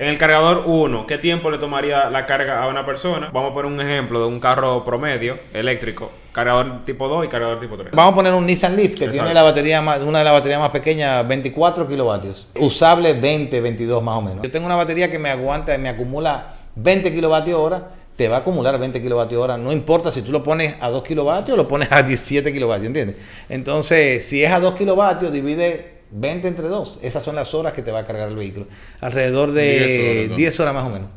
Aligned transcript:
En 0.00 0.06
el 0.06 0.16
cargador 0.16 0.62
1, 0.64 1.08
¿qué 1.08 1.18
tiempo 1.18 1.50
le 1.50 1.58
tomaría 1.58 2.08
la 2.08 2.24
carga 2.24 2.62
a 2.62 2.68
una 2.68 2.86
persona? 2.86 3.30
Vamos 3.32 3.50
a 3.50 3.54
poner 3.54 3.72
un 3.72 3.80
ejemplo 3.80 4.20
de 4.20 4.26
un 4.26 4.38
carro 4.38 4.84
promedio 4.84 5.36
eléctrico, 5.52 6.12
cargador 6.30 6.84
tipo 6.84 7.08
2 7.08 7.24
y 7.24 7.28
cargador 7.28 7.58
tipo 7.58 7.76
3. 7.76 7.90
Vamos 7.90 8.12
a 8.12 8.14
poner 8.14 8.32
un 8.32 8.46
Nissan 8.46 8.76
Leaf 8.76 8.94
que 8.94 9.08
tiene 9.08 9.34
la 9.34 9.42
batería 9.42 9.82
más, 9.82 9.98
una 10.02 10.20
de 10.20 10.24
las 10.24 10.34
baterías 10.34 10.60
más 10.60 10.70
pequeñas, 10.70 11.26
24 11.26 11.88
kilovatios. 11.88 12.46
Usable 12.60 13.14
20, 13.14 13.60
22 13.60 14.00
más 14.00 14.18
o 14.18 14.22
menos. 14.22 14.44
Yo 14.44 14.50
tengo 14.52 14.66
una 14.66 14.76
batería 14.76 15.10
que 15.10 15.18
me 15.18 15.30
aguanta, 15.30 15.76
me 15.78 15.88
acumula 15.88 16.54
20 16.76 17.12
kilovatios 17.12 17.58
hora. 17.58 17.88
Te 18.14 18.28
va 18.28 18.36
a 18.36 18.38
acumular 18.40 18.78
20 18.78 19.02
kilovatios 19.02 19.42
hora. 19.42 19.58
No 19.58 19.72
importa 19.72 20.12
si 20.12 20.22
tú 20.22 20.30
lo 20.30 20.44
pones 20.44 20.76
a 20.78 20.90
2 20.90 21.02
kilovatios 21.02 21.54
o 21.54 21.56
lo 21.56 21.66
pones 21.66 21.90
a 21.90 22.04
17 22.04 22.52
kilovatios, 22.52 22.86
¿entiendes? 22.86 23.16
Entonces, 23.48 24.24
si 24.24 24.44
es 24.44 24.52
a 24.52 24.60
2 24.60 24.76
kilovatios, 24.76 25.32
divide 25.32 25.97
20 26.10 26.48
entre 26.48 26.68
2. 26.68 26.98
Esas 27.02 27.22
son 27.22 27.34
las 27.36 27.54
horas 27.54 27.72
que 27.72 27.82
te 27.82 27.90
va 27.92 28.00
a 28.00 28.04
cargar 28.04 28.28
el 28.28 28.36
vehículo. 28.36 28.66
Alrededor 29.00 29.52
10 29.52 29.56
horas, 29.82 29.88
de 29.88 30.26
¿no? 30.30 30.36
10 30.36 30.60
horas 30.60 30.74
más 30.74 30.86
o 30.86 30.90
menos. 30.90 31.08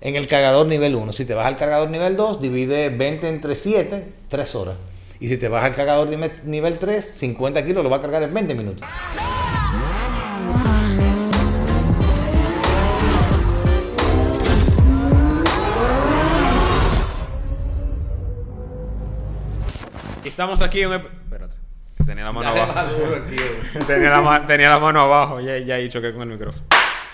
En 0.00 0.16
el 0.16 0.26
cargador 0.26 0.66
nivel 0.66 0.94
1. 0.94 1.12
Si 1.12 1.24
te 1.24 1.34
vas 1.34 1.46
al 1.46 1.56
cargador 1.56 1.90
nivel 1.90 2.16
2, 2.16 2.40
divide 2.40 2.88
20 2.90 3.28
entre 3.28 3.56
7, 3.56 4.06
3 4.28 4.54
horas. 4.54 4.74
Y 5.20 5.28
si 5.28 5.36
te 5.36 5.48
vas 5.48 5.64
al 5.64 5.74
cargador 5.74 6.08
nivel, 6.08 6.30
nivel 6.44 6.78
3, 6.78 7.04
50 7.04 7.64
kilos 7.64 7.82
lo 7.82 7.90
va 7.90 7.96
a 7.96 8.00
cargar 8.00 8.22
en 8.22 8.32
20 8.32 8.54
minutos. 8.54 8.88
Estamos 20.24 20.60
aquí 20.60 20.80
en 20.82 20.88
un... 20.88 20.94
ep- 20.94 21.10
Espérate. 21.24 21.56
que 21.96 21.97
Tenía 22.08 22.24
la 22.24 22.32
mano 22.32 22.48
abajo. 22.48 22.72
tenía, 23.86 24.08
la 24.08 24.42
tenía 24.46 24.70
la 24.70 24.78
mano 24.78 25.02
abajo. 25.02 25.40
Ya, 25.40 25.58
ya 25.58 25.74
ahí 25.74 25.90
choqué 25.90 26.10
con 26.14 26.22
el 26.22 26.28
micrófono. 26.28 26.64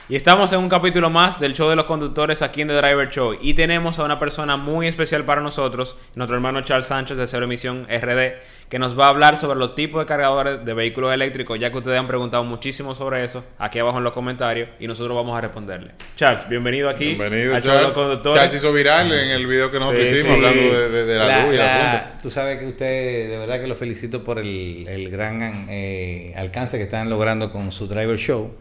Y 0.06 0.16
estamos 0.16 0.52
en 0.52 0.58
un 0.58 0.68
capítulo 0.68 1.08
más 1.08 1.40
del 1.40 1.54
show 1.54 1.70
de 1.70 1.76
los 1.76 1.86
conductores 1.86 2.42
aquí 2.42 2.60
en 2.60 2.68
The 2.68 2.74
Driver 2.74 3.08
Show. 3.08 3.38
Y 3.40 3.54
tenemos 3.54 3.98
a 3.98 4.04
una 4.04 4.18
persona 4.20 4.58
muy 4.58 4.86
especial 4.86 5.24
para 5.24 5.41
nosotros, 5.41 5.97
nuestro 6.14 6.36
hermano 6.36 6.60
Charles 6.60 6.88
Sánchez 6.88 7.16
de 7.16 7.27
Cero 7.27 7.44
Emisión 7.47 7.86
RD, 7.88 8.34
que 8.69 8.78
nos 8.78 8.98
va 9.00 9.06
a 9.06 9.08
hablar 9.08 9.38
sobre 9.38 9.58
los 9.58 9.75
tipos 9.75 10.02
de 10.02 10.06
cargadores 10.06 10.62
de 10.62 10.75
vehículos 10.75 11.14
eléctricos, 11.14 11.58
ya 11.58 11.70
que 11.70 11.78
ustedes 11.78 11.98
han 11.98 12.06
preguntado 12.06 12.44
muchísimo 12.44 12.94
sobre 12.94 13.25
eso, 13.25 13.44
aquí 13.58 13.78
abajo 13.78 13.97
en 13.97 14.05
los 14.05 14.12
comentarios, 14.12 14.69
y 14.78 14.86
nosotros 14.88 15.16
vamos 15.16 15.38
a 15.38 15.41
responderle. 15.41 15.92
Charles, 16.16 16.47
bienvenido 16.50 16.91
aquí. 16.91 17.14
Bienvenido, 17.14 17.55
al 17.56 17.62
show 17.62 17.72
de 17.72 17.82
los 17.84 17.94
Charles. 17.94 17.94
conductores. 17.94 18.36
Charles 18.42 18.56
hizo 18.56 18.72
viral 18.75 19.10
en 19.10 19.30
el 19.30 19.47
video 19.47 19.70
que 19.70 19.78
nosotros 19.78 20.06
Sí, 20.06 20.16
hicimos 20.16 20.38
sí. 20.38 20.44
hablando 20.44 20.78
de, 20.80 20.88
de- 20.91 21.05
de 21.06 21.16
la, 21.16 21.44
luz 21.47 21.52
y 21.52 21.56
el 21.56 21.62
asunto. 21.62 22.12
Tú 22.22 22.30
sabes 22.30 22.58
que 22.58 22.66
usted, 22.66 23.30
de 23.30 23.38
verdad 23.38 23.58
que 23.58 23.69
lo 23.69 23.75
felicito 23.75 24.22
por 24.22 24.38
el, 24.38 24.86
el 24.86 25.08
gran 25.08 25.64
eh, 25.70 26.34
alcance 26.36 26.77
que 26.77 26.82
están 26.84 27.08
logrando 27.08 27.50
con 27.50 27.72
su 27.72 27.86
Driver 27.86 28.19
Show. 28.19 28.55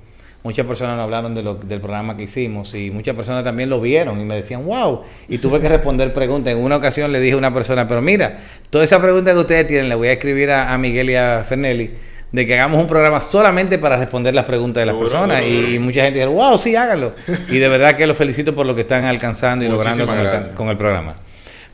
Muchas 0.44 0.66
personas 0.66 0.98
nos 0.98 1.06
hablaron 1.06 1.34
de 1.36 1.42
lo- 1.42 1.56
del 1.56 1.80
programa 1.80 2.18
que 2.18 2.24
hicimos 2.24 2.74
y 2.76 2.92
muchas 2.92 3.16
personas 3.16 3.44
también 3.46 3.70
lo 3.70 3.80
vieron 3.80 4.20
y 4.20 4.26
me 4.26 4.36
decían, 4.36 4.66
wow. 4.66 5.02
Y 5.30 5.38
tuve 5.38 5.62
que 5.62 5.70
responder 5.70 6.12
preguntas. 6.12 6.52
En 6.54 6.60
una 6.60 6.76
ocasión 6.76 7.12
le 7.14 7.20
dije 7.22 7.34
a 7.34 7.38
una 7.38 7.54
persona, 7.54 7.88
pero 7.88 8.02
mira, 8.02 8.40
toda 8.70 8.84
esa 8.84 9.02
pregunta 9.02 9.32
que 9.32 9.38
ustedes 9.40 9.66
tienen, 9.68 9.88
le 9.88 9.96
voy 9.96 10.10
a 10.10 10.14
escribir 10.14 10.52
a, 10.52 10.74
a 10.74 10.78
Miguel 10.78 11.10
y 11.10 11.16
a 11.16 11.46
Fernelli, 11.48 11.92
de 12.34 12.46
que 12.46 12.56
hagamos 12.56 12.80
un 12.82 12.88
programa 12.88 13.22
solamente 13.22 13.78
para 13.78 13.96
responder 13.98 14.34
las 14.34 14.44
preguntas 14.44 14.82
de 14.82 14.86
las 14.88 14.94
Seguro, 14.94 15.10
personas. 15.10 15.44
seguro. 15.46 15.68
Y, 15.70 15.80
mucha 15.80 16.04
gente 16.04 16.20
dijo, 16.20 16.32
wow, 16.32 16.58
sí, 16.58 16.76
háganlo. 16.76 17.14
Y 17.50 17.60
de 17.60 17.70
verdad 17.70 17.96
que 17.96 18.06
los 18.06 18.18
felicito 18.18 18.54
por 18.54 18.66
lo 18.66 18.76
que 18.76 18.82
están 18.82 19.06
alcanzando 19.06 19.64
y 19.64 19.70
logrando 19.70 20.04
el, 20.12 20.50
con 20.56 20.68
el 20.68 20.76
programa. 20.76 21.16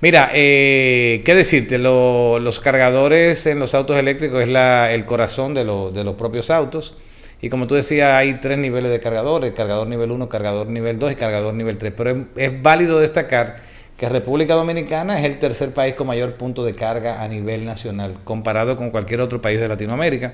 Mira, 0.01 0.29
eh, 0.33 1.21
¿qué 1.25 1.33
decirte? 1.33 1.77
Lo- 1.77 2.39
los 2.39 2.59
cargadores 2.59 3.45
en 3.47 3.59
los 3.59 3.73
autos 3.73 3.97
eléctricos 3.97 4.41
es 4.43 4.47
la- 4.49 4.93
el 4.93 5.05
corazón 5.05 5.53
de, 5.53 5.63
lo- 5.65 5.91
de 5.91 6.03
los 6.03 6.15
propios 6.15 6.49
autos. 6.51 6.93
Y 7.41 7.49
como 7.49 7.67
tú 7.67 7.75
decías, 7.75 8.11
hay 8.13 8.39
tres 8.39 8.57
niveles 8.57 8.91
de 8.91 8.99
cargadores, 8.99 9.53
cargador 9.53 9.87
nivel 9.87 10.11
1, 10.11 10.27
cargador 10.27 10.67
nivel 10.67 10.99
2 10.99 11.13
y 11.13 11.15
cargador 11.15 11.53
nivel 11.53 11.77
3. 11.77 11.93
Pero 11.95 12.25
es, 12.35 12.61
válido 12.61 12.99
destacar 12.99 13.55
que 13.97 14.09
República 14.09 14.55
Dominicana 14.55 15.19
es 15.19 15.25
el 15.25 15.39
tercer 15.39 15.73
país 15.73 15.95
con 15.95 16.07
mayor 16.07 16.33
punto 16.33 16.63
de 16.63 16.73
carga 16.73 17.23
a 17.23 17.27
nivel 17.27 17.65
nacional, 17.65 18.17
comparado 18.25 18.75
con 18.75 18.91
cualquier 18.91 19.21
otro 19.21 19.41
país 19.41 19.59
de 19.59 19.69
Latinoamérica. 19.69 20.33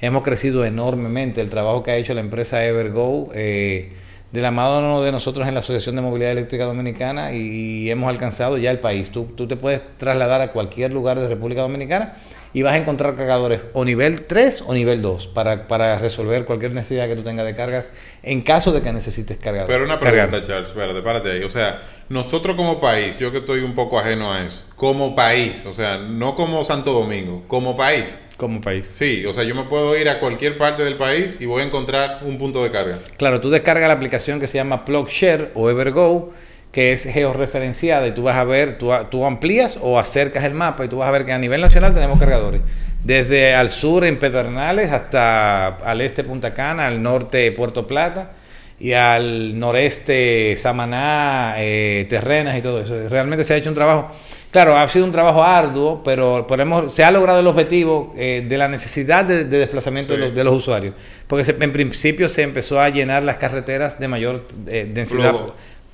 Hemos 0.00 0.22
crecido 0.22 0.64
enormemente. 0.64 1.40
El 1.40 1.50
trabajo 1.50 1.82
que 1.82 1.90
ha 1.90 1.96
hecho 1.96 2.14
la 2.14 2.20
empresa 2.20 2.64
Evergo, 2.64 3.30
eh, 3.34 3.92
de 4.30 4.40
la 4.40 4.50
mano 4.50 5.02
de 5.02 5.12
nosotros 5.12 5.46
en 5.48 5.54
la 5.54 5.60
Asociación 5.60 5.96
de 5.96 6.02
Movilidad 6.02 6.32
Eléctrica 6.32 6.64
Dominicana, 6.64 7.32
y 7.32 7.90
hemos 7.90 8.08
alcanzado 8.08 8.58
ya 8.58 8.70
el 8.70 8.78
país. 8.78 9.10
Tú, 9.10 9.26
tú 9.36 9.48
te 9.48 9.56
puedes 9.56 9.82
trasladar 9.96 10.40
a 10.40 10.52
cualquier 10.52 10.92
lugar 10.92 11.18
de 11.18 11.28
República 11.28 11.62
Dominicana 11.62 12.14
y 12.54 12.62
vas 12.62 12.74
a 12.74 12.76
encontrar 12.78 13.16
cargadores 13.16 13.60
o 13.74 13.84
nivel 13.84 14.22
3 14.22 14.64
o 14.68 14.74
nivel 14.74 15.02
2 15.02 15.26
para, 15.26 15.66
para 15.66 15.98
resolver 15.98 16.44
cualquier 16.44 16.72
necesidad 16.72 17.08
que 17.08 17.16
tú 17.16 17.22
tengas 17.22 17.44
de 17.44 17.54
cargas 17.54 17.88
en 18.22 18.42
caso 18.42 18.72
de 18.72 18.80
que 18.80 18.92
necesites 18.92 19.36
cargar. 19.36 19.66
Pero 19.66 19.84
una 19.84 19.98
pregunta, 19.98 20.40
Charles, 20.46 20.68
espérate, 20.68 21.02
párate 21.02 21.32
ahí. 21.32 21.42
O 21.42 21.50
sea, 21.50 21.82
nosotros 22.08 22.56
como 22.56 22.80
país, 22.80 23.18
yo 23.18 23.32
que 23.32 23.38
estoy 23.38 23.60
un 23.60 23.74
poco 23.74 23.98
ajeno 23.98 24.32
a 24.32 24.46
eso, 24.46 24.62
como 24.76 25.16
país, 25.16 25.66
o 25.66 25.74
sea, 25.74 25.98
no 25.98 26.36
como 26.36 26.64
Santo 26.64 26.92
Domingo, 26.92 27.42
como 27.48 27.76
país. 27.76 28.20
Como 28.36 28.60
país. 28.60 28.86
Sí, 28.86 29.26
o 29.26 29.32
sea, 29.32 29.42
yo 29.42 29.54
me 29.54 29.64
puedo 29.64 29.96
ir 29.98 30.08
a 30.08 30.20
cualquier 30.20 30.56
parte 30.56 30.84
del 30.84 30.94
país 30.94 31.38
y 31.40 31.46
voy 31.46 31.62
a 31.62 31.66
encontrar 31.66 32.20
un 32.22 32.38
punto 32.38 32.62
de 32.62 32.70
carga. 32.70 32.98
Claro, 33.16 33.40
tú 33.40 33.50
descargas 33.50 33.88
la 33.88 33.94
aplicación 33.94 34.38
que 34.38 34.46
se 34.46 34.54
llama 34.54 34.84
PlugShare 34.84 35.50
o 35.54 35.70
Evergo, 35.70 36.32
que 36.74 36.90
es 36.92 37.04
georreferenciada 37.04 38.04
y 38.08 38.10
tú 38.12 38.24
vas 38.24 38.36
a 38.36 38.42
ver, 38.42 38.76
tú, 38.76 38.90
tú 39.08 39.24
amplías 39.24 39.78
o 39.80 39.96
acercas 39.98 40.42
el 40.42 40.54
mapa 40.54 40.84
y 40.84 40.88
tú 40.88 40.96
vas 40.96 41.08
a 41.08 41.12
ver 41.12 41.24
que 41.24 41.32
a 41.32 41.38
nivel 41.38 41.60
nacional 41.60 41.94
tenemos 41.94 42.18
cargadores. 42.18 42.62
Desde 43.04 43.54
al 43.54 43.68
sur 43.70 44.04
en 44.04 44.18
Pedernales 44.18 44.90
hasta 44.90 45.68
al 45.68 46.00
este 46.00 46.24
Punta 46.24 46.52
Cana, 46.52 46.86
al 46.86 47.00
norte 47.00 47.52
Puerto 47.52 47.86
Plata 47.86 48.32
y 48.80 48.92
al 48.92 49.56
noreste 49.58 50.56
Samaná, 50.56 51.54
eh, 51.58 52.06
Terrenas 52.10 52.56
y 52.58 52.60
todo 52.62 52.80
eso. 52.80 53.08
Realmente 53.08 53.44
se 53.44 53.54
ha 53.54 53.56
hecho 53.56 53.68
un 53.68 53.76
trabajo, 53.76 54.08
claro, 54.50 54.76
ha 54.76 54.88
sido 54.88 55.04
un 55.04 55.12
trabajo 55.12 55.44
arduo, 55.44 56.02
pero, 56.02 56.44
hemos- 56.58 56.92
se 56.92 57.04
ha 57.04 57.10
logrado 57.12 57.38
el 57.38 57.46
objetivo 57.46 58.12
eh, 58.16 58.44
de 58.48 58.58
la 58.58 58.66
necesidad 58.66 59.24
de, 59.24 59.44
de 59.44 59.58
desplazamiento 59.58 60.14
Sí. 60.14 60.20
de, 60.20 60.26
los, 60.26 60.34
de 60.34 60.42
los 60.44 60.54
usuarios. 60.54 60.94
Porque 61.28 61.44
se- 61.44 61.56
en 61.60 61.72
principio 61.72 62.28
se 62.28 62.42
empezó 62.42 62.80
a 62.80 62.88
llenar 62.88 63.22
las 63.22 63.36
carreteras 63.36 64.00
de 64.00 64.08
mayor 64.08 64.44
eh, 64.66 64.90
densidad. 64.92 65.34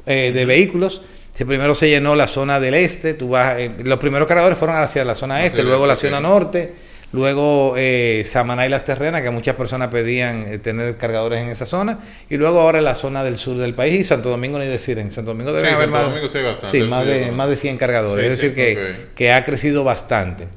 Eh, 0.06 0.33
de 0.33 0.44
vehículos. 0.44 1.03
Primero 1.44 1.75
se 1.75 1.88
llenó 1.88 2.15
la 2.15 2.27
zona 2.27 2.61
del 2.61 2.75
este, 2.75 3.15
tú 3.15 3.31
vas, 3.31 3.59
eh, 3.59 3.71
los 3.84 3.99
primeros 3.99 4.28
cargadores 4.28 4.59
fueron 4.59 4.77
hacia 4.77 5.05
la 5.05 5.15
zona 5.15 5.44
este, 5.44 5.62
luego 5.62 5.87
la 5.87 5.94
este, 5.94 6.09
zona 6.09 6.21
norte, 6.21 6.75
luego 7.12 7.75
eh, 7.78 8.22
Samaná 8.27 8.66
y 8.66 8.69
las 8.69 8.84
terrenas, 8.84 9.22
que 9.22 9.31
muchas 9.31 9.56
personas 9.56 9.89
pedían 9.89 10.47
eh, 10.47 10.59
tener 10.59 10.99
cargadores 10.99 11.41
en 11.41 11.49
esa 11.49 11.65
zona, 11.65 11.99
y 12.28 12.37
luego 12.37 12.60
ahora 12.60 12.83
la 12.83 12.94
zona 12.94 13.25
del 13.25 13.39
sur 13.39 13.56
del 13.56 13.75
país 13.75 13.94
y 13.94 14.05
Santo 14.05 14.28
Domingo 14.28 14.59
ni 14.59 14.66
decir, 14.66 14.99
en 14.99 15.10
Santo 15.10 15.31
Domingo 15.31 15.53
deben 15.53 15.71
Sí, 15.71 15.77
haber 15.77 15.89
más, 15.89 16.03
Domingo 16.03 16.28
sí 16.62 16.83
más, 16.83 17.06
de, 17.06 17.33
más 17.33 17.49
de 17.49 17.56
100 17.56 17.78
cargadores, 17.78 18.25
es 18.27 18.31
decir, 18.33 18.55
que, 18.55 18.94
que 19.15 19.33
ha 19.33 19.43
crecido 19.43 19.83
bastante. 19.83 20.49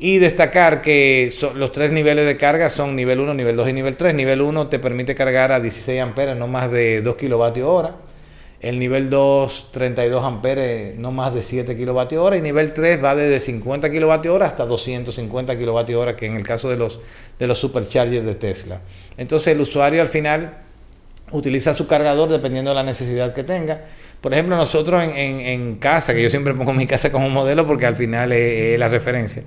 Y 0.00 0.18
destacar 0.18 0.82
que 0.82 1.32
los 1.54 1.70
tres 1.70 1.92
niveles 1.92 2.26
de 2.26 2.36
carga 2.36 2.68
son 2.68 2.96
nivel 2.96 3.20
1, 3.20 3.34
nivel 3.34 3.54
2 3.54 3.68
y 3.68 3.72
nivel 3.72 3.96
3. 3.96 4.12
Nivel 4.14 4.42
1 4.42 4.66
te 4.66 4.80
permite 4.80 5.14
cargar 5.14 5.52
a 5.52 5.60
16 5.60 6.00
amperes, 6.02 6.36
no 6.36 6.48
más 6.48 6.70
de 6.70 7.00
2 7.00 7.14
kilovatios 7.14 7.68
hora. 7.68 7.94
El 8.64 8.78
nivel 8.78 9.10
2, 9.10 9.68
32 9.72 10.24
amperes, 10.24 10.96
no 10.96 11.12
más 11.12 11.34
de 11.34 11.42
7 11.42 11.76
kilovatios 11.76 12.24
hora. 12.24 12.36
Y 12.38 12.40
nivel 12.40 12.72
3 12.72 13.02
va 13.04 13.14
desde 13.14 13.38
50 13.38 13.90
kilovatios 13.90 14.34
hora 14.34 14.46
hasta 14.46 14.64
250 14.64 15.58
kilovatios 15.58 16.00
hora, 16.00 16.16
que 16.16 16.24
en 16.26 16.36
el 16.36 16.44
caso 16.44 16.70
de 16.70 16.76
los, 16.78 17.00
de 17.38 17.46
los 17.46 17.58
superchargers 17.58 18.24
de 18.24 18.34
Tesla. 18.34 18.80
Entonces 19.18 19.48
el 19.54 19.60
usuario 19.60 20.00
al 20.00 20.08
final 20.08 20.58
utiliza 21.32 21.74
su 21.74 21.86
cargador 21.86 22.28
dependiendo 22.30 22.70
de 22.70 22.76
la 22.76 22.82
necesidad 22.82 23.34
que 23.34 23.44
tenga. 23.44 23.82
Por 24.20 24.32
ejemplo, 24.32 24.56
nosotros 24.56 25.02
en, 25.04 25.10
en- 25.14 25.74
casa, 25.76 26.14
que 26.14 26.22
yo 26.22 26.30
siempre 26.30 26.54
pongo 26.54 26.72
mi 26.72 26.86
casa 26.86 27.12
como 27.12 27.28
modelo 27.28 27.66
porque 27.66 27.84
al 27.84 27.94
final 27.96 28.32
es 28.32 28.78
la 28.78 28.88
referencia, 28.88 29.42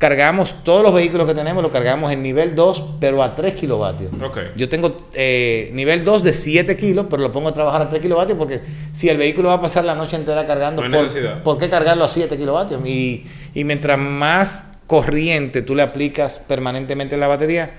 cargamos 0.00 0.54
todos 0.64 0.82
los 0.82 0.94
vehículos 0.94 1.26
que 1.26 1.34
tenemos, 1.34 1.62
lo 1.62 1.70
cargamos 1.70 2.10
en 2.10 2.22
nivel 2.22 2.54
2, 2.56 2.84
pero 3.00 3.22
a 3.22 3.34
3 3.34 3.52
kilovatios. 3.52 4.10
Ok. 4.20 4.38
Yo 4.56 4.66
tengo 4.66 4.90
eh, 5.12 5.70
nivel 5.74 6.04
2 6.06 6.22
de 6.22 6.32
7 6.32 6.74
kilos, 6.74 7.04
pero 7.10 7.22
lo 7.22 7.30
pongo 7.30 7.50
a 7.50 7.52
trabajar 7.52 7.82
a 7.82 7.88
3 7.90 8.00
kilovatios 8.00 8.38
porque 8.38 8.62
si 8.92 9.10
el 9.10 9.18
vehículo 9.18 9.48
va 9.50 9.56
a 9.56 9.60
pasar 9.60 9.84
la 9.84 9.94
noche 9.94 10.16
entera 10.16 10.46
cargando, 10.46 10.82
No 10.82 10.90
¿por, 10.90 11.02
necesidad. 11.04 11.42
¿por 11.42 11.58
qué 11.58 11.68
cargarlo 11.68 12.04
a 12.04 12.08
7 12.08 12.34
kilovatios? 12.38 12.80
Y, 12.86 13.26
y 13.54 13.64
mientras 13.64 13.98
más 13.98 14.78
corriente 14.86 15.60
tú 15.60 15.74
le 15.76 15.82
aplicas 15.82 16.38
permanentemente 16.48 17.14
en 17.16 17.20
la 17.20 17.28
batería, 17.28 17.74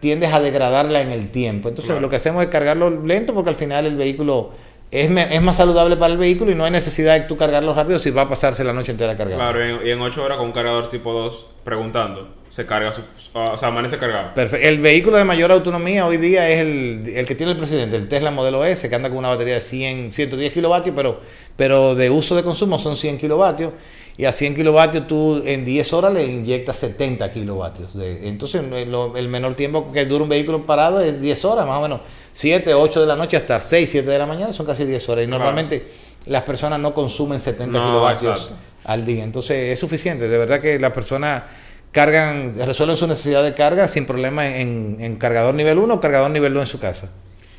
tiendes 0.00 0.32
a 0.34 0.40
degradarla 0.40 1.00
en 1.00 1.10
el 1.12 1.30
tiempo. 1.30 1.70
Entonces 1.70 1.86
Claro. 1.92 2.02
lo 2.02 2.10
que 2.10 2.16
hacemos 2.16 2.42
es 2.42 2.48
cargarlo 2.50 2.90
lento 2.90 3.32
porque 3.32 3.48
al 3.48 3.56
final 3.56 3.86
el 3.86 3.96
vehículo 3.96 4.50
es, 4.90 5.10
es 5.10 5.42
más 5.42 5.56
saludable 5.56 5.96
para 5.96 6.12
el 6.12 6.18
vehículo 6.18 6.50
y 6.50 6.54
no 6.54 6.64
hay 6.64 6.70
necesidad 6.70 7.14
de 7.14 7.26
tú 7.26 7.36
cargarlo 7.36 7.74
rápido 7.74 7.98
si 7.98 8.10
va 8.10 8.22
a 8.22 8.28
pasarse 8.28 8.64
la 8.64 8.72
noche 8.72 8.92
entera 8.92 9.16
cargando. 9.16 9.42
Claro, 9.42 9.66
y 9.66 9.70
en, 9.70 9.86
y 9.86 9.90
en 9.90 10.00
8 10.00 10.24
horas 10.24 10.38
con 10.38 10.46
un 10.46 10.52
cargador 10.52 10.88
tipo 10.88 11.12
2 11.12 11.46
preguntando. 11.64 12.34
se 12.48 12.64
carga, 12.64 12.92
su, 12.92 13.02
o 13.34 13.58
sea, 13.58 13.68
amanece 13.68 13.98
cargado. 13.98 14.32
Perfecto. 14.34 14.66
El 14.66 14.80
vehículo 14.80 15.18
de 15.18 15.24
mayor 15.24 15.52
autonomía 15.52 16.06
hoy 16.06 16.16
día 16.16 16.48
es 16.48 16.60
el, 16.60 17.12
el, 17.14 17.26
que 17.26 17.34
tiene 17.34 17.52
el 17.52 17.58
presidente, 17.58 17.96
el 17.96 18.08
Tesla 18.08 18.30
modelo 18.30 18.64
S, 18.64 18.88
que 18.88 18.94
anda 18.94 19.10
con 19.10 19.18
una 19.18 19.28
batería 19.28 19.54
de 19.54 19.60
100, 19.60 20.10
110 20.10 20.52
kilovatios, 20.52 20.94
pero, 20.96 21.20
pero 21.56 21.94
de 21.94 22.08
uso 22.08 22.34
de 22.34 22.42
consumo 22.42 22.78
son 22.78 22.96
100 22.96 23.18
kilovatios. 23.18 23.72
Y 24.18 24.24
a 24.24 24.32
100 24.32 24.56
kilovatios 24.56 25.06
tú 25.06 25.40
en 25.46 25.64
10 25.64 25.92
horas 25.92 26.12
le 26.12 26.26
inyectas 26.26 26.76
70 26.78 27.30
kilovatios. 27.30 27.92
Entonces 27.94 28.62
el 28.62 29.28
menor 29.28 29.54
tiempo 29.54 29.92
que 29.92 30.04
dura 30.06 30.24
un 30.24 30.28
vehículo 30.28 30.64
parado 30.64 31.00
es 31.00 31.20
10 31.20 31.44
horas, 31.44 31.64
más 31.64 31.78
o 31.78 31.82
menos 31.82 32.00
7, 32.32 32.74
8 32.74 33.00
de 33.00 33.06
la 33.06 33.14
noche 33.14 33.36
hasta 33.36 33.60
6, 33.60 33.88
7 33.88 34.10
de 34.10 34.18
la 34.18 34.26
mañana 34.26 34.52
son 34.52 34.66
casi 34.66 34.84
10 34.84 35.08
horas. 35.08 35.24
Y 35.24 35.28
normalmente 35.28 35.86
las 36.26 36.42
personas 36.42 36.80
no 36.80 36.92
consumen 36.92 37.38
70 37.38 37.78
kilovatios 37.78 38.50
al 38.84 39.04
día. 39.04 39.22
Entonces 39.22 39.70
es 39.70 39.78
suficiente. 39.78 40.28
De 40.28 40.36
verdad 40.36 40.60
que 40.60 40.80
las 40.80 40.90
personas 40.90 41.44
cargan, 41.92 42.54
resuelven 42.54 42.96
su 42.96 43.06
necesidad 43.06 43.44
de 43.44 43.54
carga 43.54 43.86
sin 43.86 44.04
problema 44.04 44.48
en, 44.48 44.96
en 44.98 45.14
cargador 45.16 45.54
nivel 45.54 45.78
1 45.78 45.94
o 45.94 46.00
cargador 46.00 46.32
nivel 46.32 46.52
2 46.54 46.60
en 46.60 46.66
su 46.66 46.80
casa. 46.80 47.08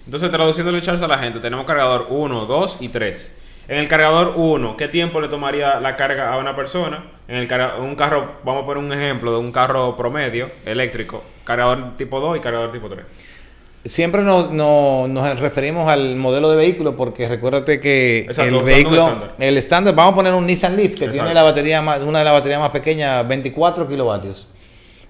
Entonces, 0.05 0.31
traduciéndole 0.31 0.81
Charles 0.81 1.03
a 1.03 1.07
la 1.07 1.19
gente, 1.19 1.39
tenemos 1.39 1.67
cargador 1.67 2.07
1, 2.09 2.47
2 2.47 2.77
y 2.79 2.89
3. 2.89 3.35
En 3.69 3.77
el 3.77 3.87
cargador 3.87 4.33
1, 4.35 4.77
¿qué 4.77 4.87
tiempo 4.87 5.21
le 5.21 5.27
tomaría 5.27 5.79
la 5.79 5.95
carga 5.95 6.33
a 6.33 6.39
una 6.39 6.55
persona? 6.55 7.03
En 7.27 7.35
el 7.35 7.47
un 7.79 7.93
carro, 7.93 8.37
vamos 8.43 8.63
a 8.63 8.65
poner 8.65 8.83
un 8.83 8.91
ejemplo 8.91 9.31
de 9.31 9.37
un 9.37 9.51
carro 9.51 9.95
promedio 9.95 10.49
eléctrico, 10.65 11.23
cargador 11.43 11.95
tipo 11.95 12.19
2 12.19 12.37
y 12.37 12.39
cargador 12.39 12.71
tipo 12.71 12.89
3. 12.89 13.05
Siempre 13.85 14.23
nos, 14.23 14.49
nos, 14.51 15.39
referimos 15.39 15.87
al 15.87 16.15
modelo 16.15 16.49
de 16.49 16.57
vehículo 16.57 16.97
porque 16.97 17.29
recuérdate 17.29 17.79
que 17.79 18.27
el 18.37 18.63
vehículo, 18.63 19.15
el 19.37 19.55
estándar, 19.55 19.93
vamos 19.93 20.13
a 20.13 20.15
poner 20.15 20.33
un 20.33 20.47
Nissan 20.47 20.75
Leaf 20.75 20.95
que 20.95 21.07
tiene 21.07 21.31
la 21.31 21.43
batería 21.43 21.79
más, 21.83 21.99
una 21.99 22.19
de 22.19 22.25
las 22.25 22.33
baterías 22.33 22.59
más 22.59 22.71
pequeñas, 22.71 23.27
24 23.27 23.87
kilovatios. 23.87 24.47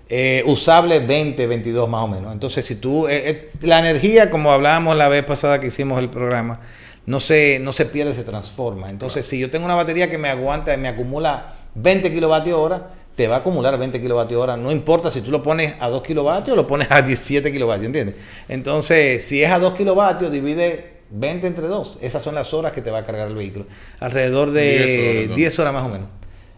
Eh, 0.09 0.43
usable 0.47 0.99
20, 0.99 1.47
22 1.47 1.87
más 1.87 2.03
o 2.03 2.07
menos. 2.07 2.33
Entonces, 2.33 2.65
si 2.65 2.75
tú, 2.75 3.07
eh, 3.07 3.29
eh, 3.29 3.49
la 3.61 3.79
energía, 3.79 4.29
como 4.29 4.51
hablábamos 4.51 4.97
la 4.97 5.07
vez 5.07 5.23
pasada 5.23 5.59
que 5.59 5.67
hicimos 5.67 5.99
el 5.99 6.09
programa, 6.09 6.59
no 7.05 7.19
se, 7.19 7.59
no 7.59 7.71
se 7.71 7.85
pierde, 7.85 8.13
se 8.13 8.23
transforma. 8.23 8.89
Entonces, 8.89 9.25
si 9.25 9.39
yo 9.39 9.49
tengo 9.49 9.65
una 9.65 9.75
batería 9.75 10.09
que 10.09 10.17
me 10.17 10.29
aguanta, 10.29 10.73
y 10.73 10.77
me 10.77 10.87
acumula 10.87 11.53
20 11.75 12.11
kilovatios 12.11 12.57
hora, 12.57 12.89
te 13.15 13.27
va 13.27 13.35
a 13.35 13.39
acumular 13.39 13.77
20 13.77 13.99
kilovatios 13.99 14.41
hora. 14.41 14.55
No 14.55 14.71
importa 14.71 15.11
si 15.11 15.21
tú 15.21 15.31
lo 15.31 15.43
pones 15.43 15.75
a 15.79 15.89
2 15.89 16.03
kilovatios 16.03 16.53
o 16.53 16.55
lo 16.55 16.67
pones 16.67 16.87
a 16.89 17.01
17 17.01 17.51
kilovatios, 17.51 17.87
¿entiendes? 17.87 18.15
Entonces, 18.47 19.25
si 19.25 19.43
es 19.43 19.51
a 19.51 19.59
2 19.59 19.73
kilovatios, 19.73 20.31
divide 20.31 20.99
20 21.09 21.47
entre 21.47 21.67
2. 21.67 21.99
Esas 22.01 22.23
son 22.23 22.35
las 22.35 22.53
horas 22.53 22.71
que 22.71 22.81
te 22.81 22.91
va 22.91 22.99
a 22.99 23.03
cargar 23.03 23.27
el 23.27 23.35
vehículo. 23.35 23.65
Alrededor 23.99 24.51
de 24.51 25.31
10 25.35 25.59
horas, 25.59 25.73
más 25.73 25.85
o 25.85 25.89
menos. 25.89 26.07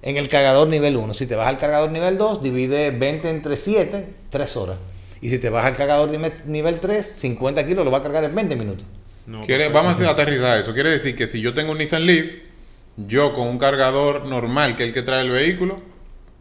En 0.03 0.17
el 0.17 0.27
cargador 0.27 0.67
nivel 0.67 0.97
1. 0.97 1.13
Si 1.13 1.25
te 1.25 1.35
vas 1.35 1.47
al 1.47 1.57
cargador 1.57 1.91
nivel 1.91 2.17
2, 2.17 2.43
divide 2.43 2.91
20 2.91 3.29
entre 3.29 3.57
7, 3.57 4.05
3 4.29 4.57
horas. 4.57 4.77
Y 5.21 5.29
si 5.29 5.39
te 5.39 5.49
vas 5.49 5.65
al 5.65 5.75
cargador 5.75 6.09
nivel 6.45 6.79
3, 6.79 7.05
50 7.05 7.65
kilos 7.65 7.85
lo 7.85 7.91
va 7.91 7.99
a 7.99 8.03
cargar 8.03 8.23
en 8.23 8.35
20 8.35 8.55
minutos. 8.55 8.85
Quiere, 9.45 9.69
vamos 9.69 10.01
a 10.01 10.09
aterrizar 10.09 10.59
eso. 10.59 10.73
Quiere 10.73 10.89
decir 10.89 11.15
que 11.15 11.27
si 11.27 11.41
yo 11.41 11.53
tengo 11.53 11.71
un 11.71 11.77
Nissan 11.77 12.05
Leaf, 12.05 12.31
yo 12.97 13.33
con 13.33 13.47
un 13.47 13.57
cargador 13.57 14.25
normal, 14.25 14.75
que 14.75 14.83
es 14.83 14.87
el 14.89 14.93
que 14.93 15.01
trae 15.01 15.21
el 15.23 15.31
vehículo, 15.31 15.81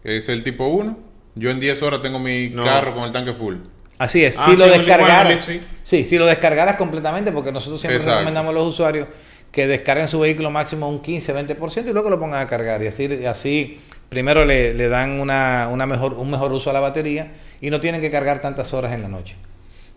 que 0.02 0.18
es 0.18 0.28
el 0.28 0.42
tipo 0.42 0.66
1, 0.66 0.98
yo 1.34 1.50
en 1.50 1.60
10 1.60 1.82
horas 1.82 2.02
tengo 2.02 2.18
mi 2.18 2.52
carro 2.52 2.94
con 2.94 3.04
el 3.04 3.12
tanque 3.12 3.32
full. 3.32 3.56
Así 3.98 4.24
es, 4.24 4.38
ah, 4.38 4.46
si 4.46 4.56
lo 4.56 4.66
descargaras, 4.66 5.46
sí. 5.82 6.06
si 6.06 6.18
lo 6.18 6.24
descargaras 6.24 6.76
completamente, 6.76 7.32
porque 7.32 7.52
nosotros 7.52 7.80
siempre 7.80 8.02
recomendamos 8.02 8.50
a 8.50 8.54
los 8.54 8.66
usuarios 8.66 9.08
que 9.52 9.66
descarguen 9.66 10.08
su 10.08 10.20
vehículo 10.20 10.50
máximo 10.50 10.88
un 10.88 11.02
15-20% 11.02 11.88
y 11.88 11.92
luego 11.92 12.08
lo 12.08 12.18
pongan 12.18 12.40
a 12.40 12.46
cargar. 12.46 12.82
Y 12.82 12.86
así, 12.86 13.26
así 13.26 13.80
primero 14.08 14.44
le, 14.44 14.74
le 14.74 14.88
dan 14.88 15.20
una, 15.20 15.68
una, 15.70 15.86
mejor, 15.86 16.14
un 16.14 16.30
mejor 16.30 16.52
uso 16.52 16.70
a 16.70 16.72
la 16.72 16.80
batería 16.80 17.32
y 17.60 17.70
no 17.70 17.80
tienen 17.80 18.00
que 18.00 18.10
cargar 18.10 18.40
tantas 18.40 18.72
horas 18.72 18.92
en 18.92 19.02
la 19.02 19.08
noche. 19.08 19.36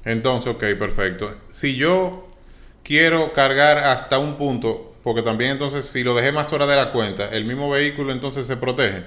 Entonces, 0.05 0.53
ok, 0.53 0.63
perfecto. 0.77 1.37
Si 1.49 1.75
yo 1.75 2.27
quiero 2.83 3.33
cargar 3.33 3.79
hasta 3.79 4.19
un 4.19 4.35
punto, 4.35 4.93
porque 5.03 5.21
también 5.21 5.51
entonces 5.51 5.85
si 5.85 6.03
lo 6.03 6.15
dejé 6.15 6.31
más 6.31 6.51
horas 6.53 6.67
de 6.67 6.75
la 6.75 6.91
cuenta, 6.91 7.29
el 7.29 7.45
mismo 7.45 7.69
vehículo 7.69 8.11
entonces 8.11 8.45
se 8.45 8.57
protege. 8.57 9.03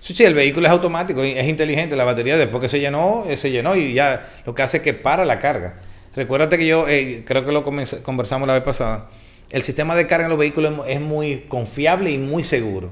Sí, 0.00 0.14
sí, 0.14 0.24
el 0.24 0.34
vehículo 0.34 0.66
es 0.66 0.72
automático, 0.72 1.22
es 1.22 1.46
inteligente, 1.46 1.94
la 1.94 2.04
batería 2.04 2.36
después 2.36 2.60
que 2.60 2.68
se 2.68 2.80
llenó, 2.80 3.24
eh, 3.28 3.36
se 3.36 3.50
llenó 3.50 3.76
y 3.76 3.92
ya 3.92 4.28
lo 4.46 4.54
que 4.54 4.62
hace 4.62 4.78
es 4.78 4.82
que 4.82 4.94
para 4.94 5.24
la 5.24 5.38
carga. 5.38 5.80
Recuérdate 6.16 6.58
que 6.58 6.66
yo, 6.66 6.88
eh, 6.88 7.22
creo 7.26 7.44
que 7.44 7.52
lo 7.52 7.62
conversamos 7.62 8.48
la 8.48 8.54
vez 8.54 8.62
pasada, 8.62 9.10
el 9.50 9.62
sistema 9.62 9.94
de 9.94 10.06
carga 10.06 10.24
en 10.24 10.30
los 10.30 10.38
vehículos 10.38 10.84
es 10.86 11.00
muy 11.00 11.44
confiable 11.48 12.10
y 12.10 12.18
muy 12.18 12.42
seguro. 12.42 12.90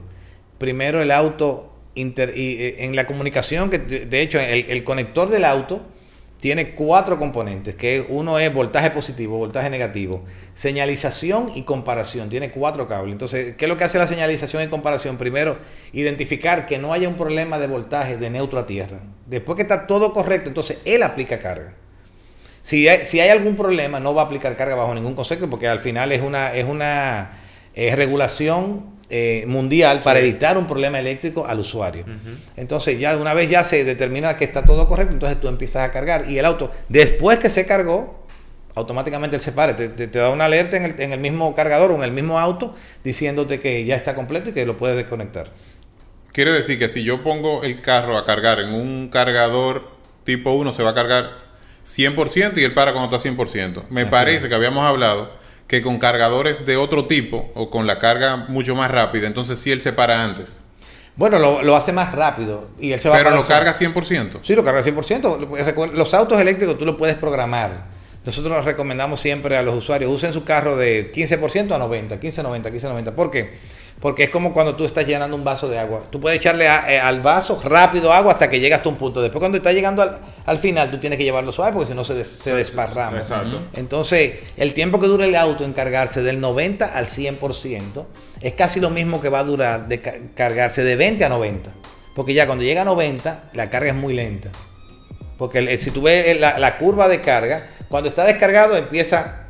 Primero 0.58 1.00
el 1.00 1.10
auto, 1.10 1.72
y, 1.94 2.12
eh, 2.16 2.84
en 2.84 2.94
la 2.94 3.06
comunicación, 3.06 3.70
que 3.70 3.78
de, 3.78 4.22
hecho 4.22 4.38
el 4.38 4.84
conector 4.84 5.30
del 5.30 5.44
auto, 5.44 5.82
tiene 6.40 6.74
cuatro 6.74 7.18
componentes, 7.18 7.74
que 7.74 8.06
uno 8.08 8.38
es 8.38 8.52
voltaje 8.52 8.90
positivo, 8.90 9.38
voltaje 9.38 9.70
negativo, 9.70 10.22
señalización 10.54 11.48
y 11.54 11.62
comparación, 11.62 12.30
tiene 12.30 12.50
cuatro 12.52 12.86
cables. 12.86 13.12
Entonces, 13.12 13.56
¿qué 13.56 13.64
es 13.64 13.68
lo 13.68 13.76
que 13.76 13.84
hace 13.84 13.98
la 13.98 14.06
señalización 14.06 14.62
y 14.62 14.68
comparación? 14.68 15.16
Primero, 15.16 15.58
identificar 15.92 16.64
que 16.64 16.78
no 16.78 16.92
haya 16.92 17.08
un 17.08 17.16
problema 17.16 17.58
de 17.58 17.66
voltaje 17.66 18.16
de 18.16 18.30
neutro 18.30 18.60
a 18.60 18.66
tierra. 18.66 19.00
Después 19.26 19.56
que 19.56 19.62
está 19.62 19.88
todo 19.88 20.12
correcto, 20.12 20.48
entonces 20.48 20.78
él 20.84 21.02
aplica 21.02 21.40
carga. 21.40 21.74
Si 22.62 22.86
hay, 22.88 23.04
si 23.04 23.18
hay 23.18 23.30
algún 23.30 23.56
problema, 23.56 23.98
no 23.98 24.14
va 24.14 24.22
a 24.22 24.24
aplicar 24.26 24.54
carga 24.54 24.76
bajo 24.76 24.94
ningún 24.94 25.14
concepto, 25.14 25.50
porque 25.50 25.66
al 25.66 25.80
final 25.80 26.12
es 26.12 26.22
una, 26.22 26.54
es 26.54 26.66
una 26.66 27.32
regulación 27.74 28.97
eh, 29.10 29.44
mundial 29.46 30.02
para 30.02 30.18
evitar 30.18 30.58
un 30.58 30.66
problema 30.66 30.98
eléctrico 30.98 31.46
al 31.46 31.60
usuario. 31.60 32.04
Entonces, 32.56 32.98
ya 32.98 33.16
una 33.16 33.32
vez 33.34 33.48
ya 33.48 33.64
se 33.64 33.84
determina 33.84 34.36
que 34.36 34.44
está 34.44 34.64
todo 34.64 34.86
correcto, 34.86 35.14
entonces 35.14 35.40
tú 35.40 35.48
empiezas 35.48 35.88
a 35.88 35.90
cargar 35.90 36.30
y 36.30 36.38
el 36.38 36.44
auto, 36.44 36.70
después 36.88 37.38
que 37.38 37.48
se 37.48 37.66
cargó, 37.66 38.26
automáticamente 38.74 39.36
él 39.36 39.42
se 39.42 39.52
para, 39.52 39.74
te, 39.76 40.06
da 40.06 40.30
una 40.30 40.44
alerta 40.44 40.76
en 40.76 40.84
el, 40.84 41.00
en 41.00 41.12
el, 41.12 41.20
mismo 41.20 41.54
cargador 41.54 41.90
o 41.90 41.94
en 41.96 42.02
el 42.02 42.12
mismo 42.12 42.38
auto 42.38 42.74
diciéndote 43.02 43.58
que 43.58 43.84
ya 43.84 43.96
está 43.96 44.14
completo 44.14 44.50
y 44.50 44.52
que 44.52 44.66
lo 44.66 44.76
puedes 44.76 44.96
desconectar. 44.96 45.46
Quiere 46.32 46.52
decir 46.52 46.78
que 46.78 46.88
si 46.88 47.02
yo 47.02 47.24
pongo 47.24 47.64
el 47.64 47.80
carro 47.80 48.16
a 48.16 48.24
cargar 48.24 48.60
en 48.60 48.74
un 48.74 49.08
cargador 49.08 49.90
tipo 50.24 50.52
1, 50.52 50.72
se 50.72 50.82
va 50.82 50.90
a 50.90 50.94
cargar 50.94 51.30
100% 51.86 52.58
y 52.58 52.64
él 52.64 52.74
para 52.74 52.92
cuando 52.92 53.16
está 53.16 53.28
100%. 53.28 53.84
Me 53.88 54.06
parece 54.06 54.48
que 54.48 54.54
habíamos 54.54 54.84
hablado 54.84 55.32
que 55.68 55.82
con 55.82 55.98
cargadores 55.98 56.66
de 56.66 56.76
otro 56.76 57.06
tipo 57.06 57.50
o 57.54 57.70
con 57.70 57.86
la 57.86 57.98
carga 57.98 58.46
mucho 58.48 58.74
más 58.74 58.90
rápida, 58.90 59.26
entonces 59.26 59.60
sí 59.60 59.70
él 59.70 59.82
se 59.82 59.92
para 59.92 60.24
antes. 60.24 60.58
Bueno, 61.14 61.38
lo, 61.38 61.76
hace 61.76 61.92
más 61.92 62.12
rápido 62.12 62.70
y 62.78 62.92
él 62.92 63.00
se 63.00 63.08
va 63.08 63.16
Pero 63.16 63.30
lo 63.30 63.46
carga 63.46 63.74
100%. 63.74 64.38
Sí, 64.40 64.54
lo 64.54 64.64
carga 64.64 64.82
100%. 64.82 65.92
Los 65.92 66.14
autos 66.14 66.40
eléctricos 66.40 66.78
tú 66.78 66.86
lo 66.86 66.96
puedes 66.96 67.16
programar. 67.16 67.97
Nosotros 68.28 68.54
nos 68.54 68.66
recomendamos 68.66 69.20
siempre 69.20 69.56
a 69.56 69.62
los 69.62 69.74
usuarios, 69.74 70.12
usen 70.12 70.34
su 70.34 70.44
carro 70.44 70.76
de 70.76 71.10
15% 71.10 71.74
a 71.74 71.78
90, 71.78 72.20
15, 72.20 72.42
90, 72.42 72.70
15, 72.70 72.88
90. 72.88 73.16
¿Por 73.16 73.30
qué? 73.30 73.52
Porque 74.00 74.24
es 74.24 74.28
como 74.28 74.52
cuando 74.52 74.76
tú 74.76 74.84
estás 74.84 75.06
llenando 75.06 75.34
un 75.34 75.44
vaso 75.44 75.66
de 75.66 75.78
agua. 75.78 76.02
Tú 76.10 76.20
puedes 76.20 76.38
echarle 76.38 76.66
eh, 76.66 77.00
al 77.00 77.22
vaso 77.22 77.58
rápido 77.64 78.12
agua 78.12 78.34
hasta 78.34 78.50
que 78.50 78.60
llegas 78.60 78.84
a 78.84 78.88
un 78.90 78.96
punto. 78.96 79.22
Después 79.22 79.40
cuando 79.40 79.56
está 79.56 79.72
llegando 79.72 80.20
al, 80.44 80.58
final, 80.58 80.90
tú 80.90 80.98
tienes 80.98 81.16
que 81.16 81.24
llevarlo 81.24 81.52
suave 81.52 81.72
porque 81.72 81.86
si 81.86 81.94
no 81.94 82.04
se, 82.04 82.22
se 82.22 82.54
desparrama. 82.54 83.16
Exacto. 83.16 83.62
Entonces, 83.72 84.34
el 84.58 84.74
tiempo 84.74 85.00
que 85.00 85.06
dura 85.06 85.24
el 85.24 85.34
auto 85.34 85.64
en 85.64 85.72
cargarse 85.72 86.22
del 86.22 86.38
90 86.38 86.84
al 86.84 87.06
100% 87.06 88.04
es 88.42 88.52
casi 88.52 88.78
lo 88.78 88.90
mismo 88.90 89.22
que 89.22 89.30
va 89.30 89.38
a 89.38 89.44
durar 89.44 89.88
de 89.88 90.02
cargarse 90.34 90.84
de 90.84 90.96
20 90.96 91.24
a 91.24 91.30
90. 91.30 91.70
Porque 92.14 92.34
ya 92.34 92.44
cuando 92.44 92.62
llega 92.62 92.82
a 92.82 92.84
90, 92.84 93.44
la 93.54 93.70
carga 93.70 93.88
es 93.88 93.96
muy 93.96 94.12
lenta. 94.12 94.50
Porque 95.38 95.78
si 95.78 95.90
tú 95.92 96.02
ves 96.02 96.38
la 96.38 96.76
curva 96.76 97.08
de 97.08 97.22
carga, 97.22 97.66
cuando 97.88 98.08
está 98.08 98.24
descargado 98.24 98.76
empieza 98.76 99.46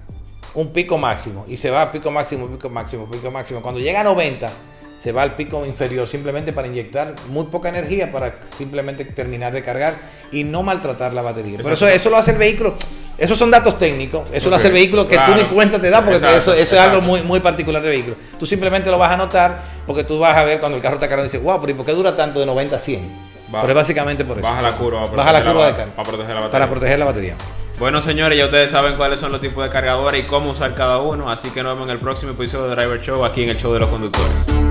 un 0.54 0.72
pico 0.72 0.98
máximo 0.98 1.44
y 1.48 1.56
se 1.56 1.70
va 1.70 1.82
a 1.82 1.92
pico 1.92 2.10
máximo, 2.10 2.48
pico 2.48 2.70
máximo, 2.70 3.06
pico 3.10 3.30
máximo. 3.30 3.62
Cuando 3.62 3.80
llega 3.80 4.00
a 4.00 4.04
90 4.04 4.50
se 4.98 5.12
va 5.12 5.22
al 5.22 5.36
pico 5.36 5.64
inferior 5.64 6.08
simplemente 6.08 6.52
para 6.52 6.66
inyectar 6.66 7.14
muy 7.28 7.44
poca 7.44 7.68
energía 7.68 8.10
para 8.10 8.34
simplemente 8.56 9.04
terminar 9.04 9.52
de 9.52 9.62
cargar 9.62 9.94
y 10.32 10.42
no 10.42 10.62
maltratar 10.64 11.12
la 11.12 11.22
batería. 11.22 11.58
Por 11.58 11.72
eso 11.72 11.86
eso 11.86 12.10
lo 12.10 12.16
hace 12.16 12.32
el 12.32 12.38
vehículo. 12.38 12.74
Esos 13.16 13.36
son 13.36 13.50
datos 13.50 13.78
técnicos. 13.78 14.28
Eso 14.32 14.48
lo 14.48 14.56
hace 14.56 14.68
el 14.68 14.72
vehículo 14.74 15.08
que 15.08 15.16
tú 15.16 15.34
ni 15.34 15.44
cuenta 15.44 15.80
te 15.80 15.90
da 15.90 16.04
porque 16.04 16.36
eso, 16.36 16.52
es 16.52 16.72
algo 16.74 17.00
muy, 17.00 17.22
muy 17.22 17.40
particular 17.40 17.82
del 17.82 17.92
vehículo. 17.92 18.16
Tú 18.38 18.46
simplemente 18.46 18.90
lo 18.90 18.98
vas 18.98 19.12
a 19.12 19.16
notar 19.16 19.62
porque 19.86 20.04
tú 20.04 20.18
vas 20.18 20.36
a 20.36 20.44
ver 20.44 20.60
cuando 20.60 20.76
el 20.76 20.82
carro 20.82 20.96
está 20.96 21.08
cargando 21.08 21.26
y 21.26 21.32
dices, 21.32 21.42
wow, 21.42 21.60
pero 21.60 21.72
¿y 21.72 21.74
por 21.74 21.86
qué 21.86 21.92
dura 21.92 22.14
tanto 22.14 22.38
de 22.40 22.46
90 22.46 22.76
a 22.76 22.78
100? 22.78 23.28
pero 23.50 23.68
es 23.68 23.74
básicamente 23.74 24.24
por 24.24 24.38
eso. 24.38 24.48
Baja 24.48 24.62
la 24.62 24.72
curva. 24.72 25.06
Baja 25.06 25.32
la 25.32 25.44
curva 25.44 25.66
de 25.66 25.72
carga. 25.76 25.92
Para 25.94 26.08
proteger 26.08 26.34
la 26.34 26.40
batería. 26.40 26.50
Para 26.50 26.70
proteger 26.70 26.98
la 26.98 27.04
batería. 27.04 27.34
Bueno, 27.78 28.02
señores, 28.02 28.36
ya 28.36 28.46
ustedes 28.46 28.72
saben 28.72 28.96
cuáles 28.96 29.20
son 29.20 29.30
los 29.30 29.40
tipos 29.40 29.62
de 29.62 29.70
cargadores 29.70 30.24
y 30.24 30.26
cómo 30.26 30.50
usar 30.50 30.74
cada 30.74 30.98
uno. 30.98 31.30
Así 31.30 31.50
que 31.50 31.62
nos 31.62 31.74
vemos 31.74 31.88
en 31.88 31.94
el 31.94 32.00
próximo 32.00 32.32
episodio 32.32 32.68
de 32.68 32.74
Driver 32.74 33.00
Show 33.00 33.24
aquí 33.24 33.44
en 33.44 33.50
el 33.50 33.56
Show 33.56 33.72
de 33.72 33.78
los 33.78 33.88
Conductores. 33.88 34.67